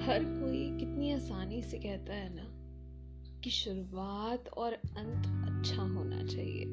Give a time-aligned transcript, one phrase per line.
[0.00, 2.44] हर कोई कितनी आसानी से कहता है ना
[3.40, 6.64] कि शुरुआत और अंत अच्छा होना चाहिए।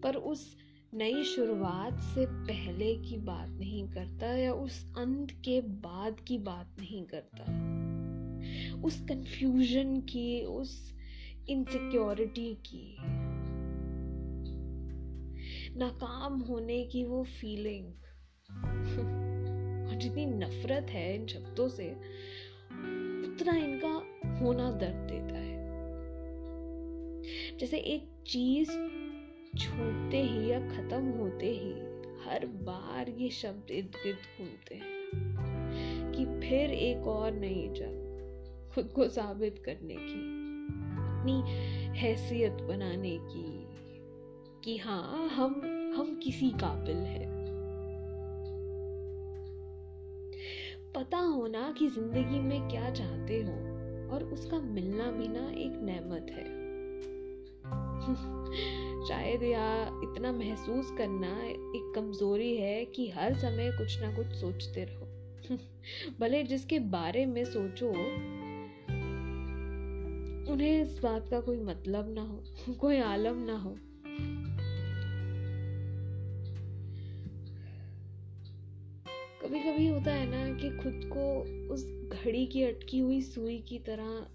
[0.00, 0.56] पर उस
[0.94, 6.76] नई शुरुआत से पहले की बात नहीं करता या उस अंत के बाद की बात
[6.78, 7.42] नहीं करता।
[8.82, 10.94] उस कंफ्यूजन की, उस
[11.48, 12.96] इनसिक्योरिटी की,
[15.78, 17.92] नाकाम होने की वो फीलिंग
[20.00, 21.90] जितनी नफरत है इन शब्दों से,
[23.26, 23.92] उतना इनका
[24.38, 25.58] होना दर्द देता है।
[27.58, 28.70] जैसे एक चीज़
[29.58, 31.72] छूटते ही या खत्म होते ही
[32.24, 38.92] हर बार ये शब्द इर्द गिर्द घूमते हैं कि फिर एक और नई जंग खुद
[38.94, 40.20] को साबित करने की,
[41.10, 41.42] अपनी
[41.98, 43.66] हैसियत बनाने की,
[44.64, 45.60] कि हाँ हम
[45.96, 47.29] हम किसी काबिल हैं।
[50.94, 53.52] पता होना कि ज़िंदगी में क्या चाहते हो,
[54.14, 56.44] और उसका मिलना भी ना एक नेमत है।
[59.08, 64.84] शायद या इतना महसूस करना एक कमज़ोरी है कि हर समय कुछ ना कुछ सोचते
[64.84, 65.06] रहो।
[66.20, 67.90] भले जिसके बारे में सोचो,
[70.52, 72.42] उन्हें इस बात का कोई मतलब ना हो,
[72.74, 73.76] कोई आलम ना हो।
[79.50, 81.40] कभी कभी होता है ना कि खुद को
[81.74, 84.26] उस घड़ी की अटकी हुई सुई की तरह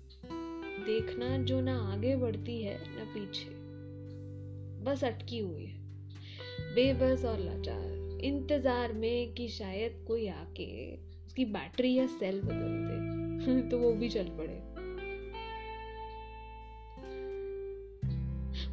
[0.85, 3.49] देखना जो ना आगे बढ़ती है ना पीछे।
[4.83, 5.77] बस अटकी हुई है।
[6.75, 13.69] बेबस और लाचार। इंतज़ार में कि शायद कोई आके उसकी बैटरी या सेल बदल दे।
[13.69, 14.61] तो वो भी चल पड़े।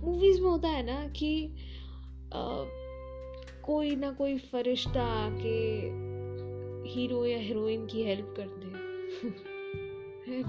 [0.00, 1.46] मूवीज़ में होता है ना कि
[2.34, 2.64] आ,
[3.62, 5.88] कोई ना कोई फरिश्ता आके
[6.86, 8.82] हीरो या हीरोइन की हेल्प करते दे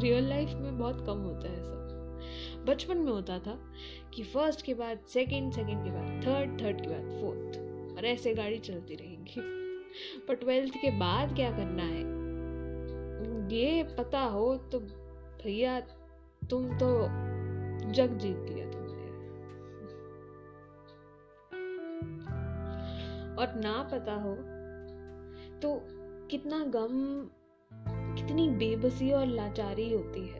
[0.02, 1.84] रियल लाइफ में बहुत कम होता है सब
[2.68, 3.72] बचपन में होता था
[4.14, 7.58] कि फ़र्स्ट के बाद सेकंड सेकंड के बाद थर्ड थर्ड के बाद फोर्थ
[7.98, 9.36] और ऐसे गाड़ी चलती रहेंगी।
[10.28, 12.24] पर ट्वेल्थ के बाद क्या करना है?
[13.56, 14.80] ये पता हो तो
[15.44, 15.80] भैया,
[16.50, 17.04] तुम तो
[17.92, 19.08] जग जीत लिया तुमने।
[23.36, 24.36] और ना पता हो
[25.60, 26.03] तो
[26.34, 27.28] कितना गम,
[28.16, 30.40] कितनी बेबसी और लाचारी होती है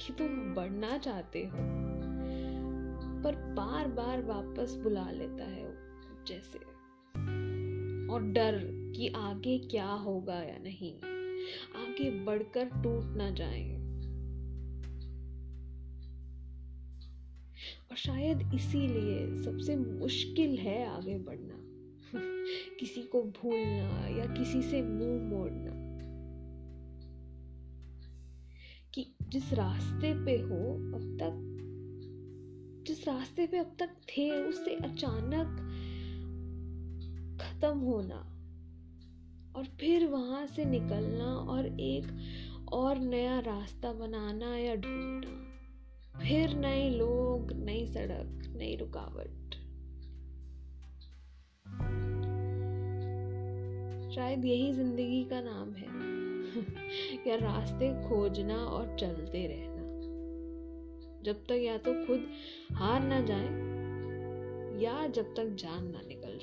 [0.00, 1.58] कि तुम बढ़ना चाहते हो,
[3.22, 5.74] पर बार बार वापस बुला लेता है
[6.26, 6.58] जैसे।
[8.12, 8.58] और डर
[8.96, 10.94] कि आगे क्या होगा या नहीं,
[11.86, 13.76] आगे बढ़कर टूट ना जाए।
[17.90, 21.62] और शायद इसीलिए सबसे मुश्किल है आगे बढ़ना।
[22.80, 25.86] किसी को भूलना या किसी से मुँह मोड़ना।
[28.94, 31.52] कि जिस रास्ते पे हो अब तक,
[32.86, 35.56] जिस रास्ते पे अब तक थे, उससे अचानक
[37.42, 38.32] खत्म होना
[39.56, 42.18] और फिर वहाँ से निकलना और एक
[42.72, 45.46] और नया रास्ता बनाना या ढूंढना।
[46.20, 49.65] फिर नए लोग, नई सड़क, नई रुकावट।
[54.16, 55.88] शायद यही ज़िंदगी का नाम है।
[57.28, 59.76] या रास्ते खोजना और चलते रहना।
[61.22, 62.28] जब तक या तो खुद
[62.72, 63.46] हार ना जाए,
[64.82, 66.38] या जब तक जान ना निकल